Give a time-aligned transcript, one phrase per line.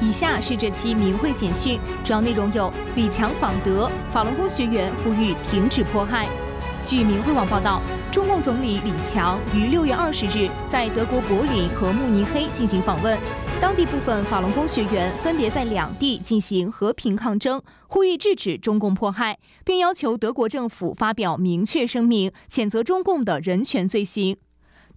[0.00, 6.28] 以下是这期明慧简讯，主要内容有：李强访德，法轮功学员呼吁停止迫害。
[6.84, 7.82] 据明慧网报道，
[8.12, 13.18] 中共总理李强于六月二十日在德国柏林和慕尼黑进行访问，
[13.60, 24.36] 当地部分法轮功学员分别在两地进行和平抗争，呼吁制止中共迫害，并要求德国政府发表明确声明，谴责中共的人权罪行。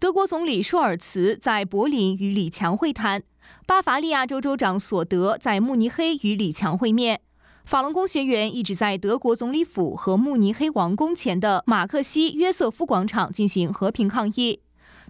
[0.00, 3.22] 德国总理舒尔茨在柏林与李强会谈，
[3.66, 7.20] 巴伐利亚州州长索德在慕尼黑与李强会面。
[7.64, 14.60] 法轮功学员一直在德国总理府和慕尼黑王宫前的马克西约瑟夫广场进行和平抗议。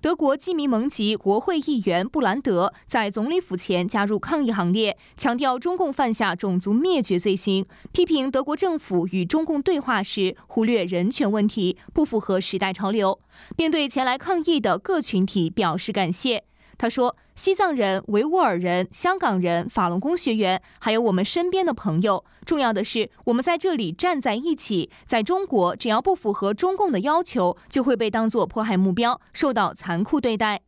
[0.01, 13.21] 德国基民盟籍国会议员布兰德在总理府前加入抗议行列，强调中共犯下种族灭绝罪行，批评德国政府与中共对话时忽略人权问题，不符合时代潮流，
[13.57, 16.45] 并对前来抗议的各群体表示感谢。
[16.79, 24.89] 他说：“西藏人、维吾尔人、香港人、法轮功学员，还有我们身边的朋友，重要的是我们在这里站在一起。
[25.05, 30.61] 在中国，只要不符合中共的要求，就会被当作迫害目标，受到残酷对待。”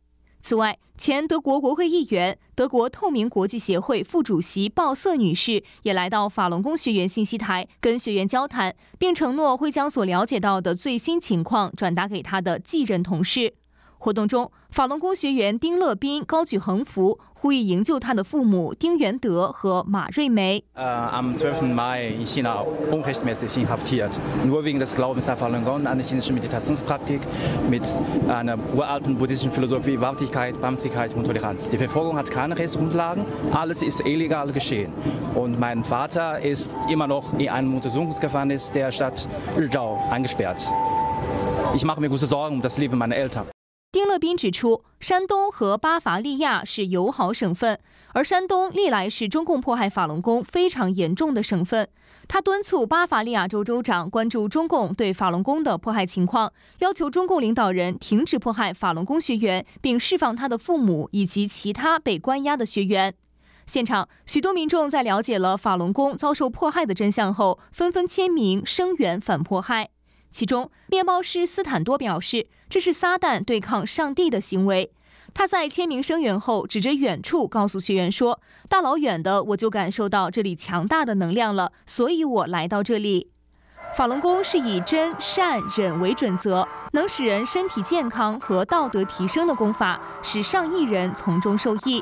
[0.43, 13.53] 此外，前德国国会议员、德国透明国际协会副主席鲍瑟女士也来到法轮功学员信息台，跟学员交谈，并承诺会将所了解到的最新情况转达给她的继任同事。
[14.00, 20.62] 活动中，法轮功学员丁乐斌高举横幅，呼吁营救他的父母丁元德和马瑞梅。
[20.74, 21.74] 呃，am 12.
[21.74, 24.10] Mai in China unrechtmäßig inhaftiert,
[24.44, 27.20] nur wegen des Glaubens an Falun Gong, eine chinesische Meditationspraktik
[27.68, 27.82] mit
[28.28, 31.68] einer uralten buddhistischen Philosophie, Wahrhaftigkeit, Barmherzigkeit und Toleranz.
[31.68, 34.92] Die Verfolgung hat keine Rechtsgrundlagen, alles ist illegal geschehen.
[35.34, 40.70] Und mein Vater ist immer noch in einem Untersuchungsgefängnis der Stadt Rizhao eingesperrt.
[41.74, 43.46] Ich mache mir große Sorgen um das Leben meiner Eltern.
[43.93, 47.77] 丁乐斌指出，山东和巴伐利亚是友好省份，
[48.13, 51.89] 而山东历来是中共迫害法轮功非常严重的省份。
[52.25, 63.13] 他敦促巴伐利亚州州长关注中共对法轮功的迫害情况，要求中共领导人停止迫害法轮功学员，并释放他的父母以及其他被关押的学员。
[63.67, 69.89] 现场，许多民众在了解了法轮功遭受迫害的真相后，纷纷签名声援反迫害。
[70.31, 74.91] 其中，面包师斯坦多表示，这是撒旦对抗上帝的行为。
[75.33, 83.29] 他在签名声援后，指着远处告诉学员说：“大老远的，我就感受到这里强大的能量了，所以我来到这里。”
[83.95, 92.01] 法轮功是以真善忍为准则，能使人身体健康和道德提升的功法，使上亿人从中受益。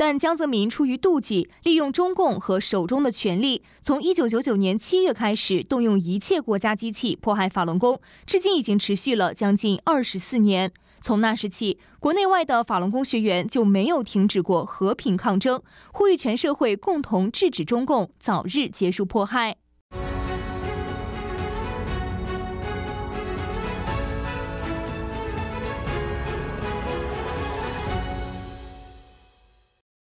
[0.00, 10.72] 但江泽民出于妒忌，利用中共和手中的权力，从一九九九年七月开始，动用一切国家机器迫害法轮功，至今已经持续了将近二十四年。
[11.02, 15.62] 从那时起，国内外的法轮功学员就没有停止过和平抗争，
[15.92, 19.58] 呼吁全社会共同制止中共，早日结束迫害。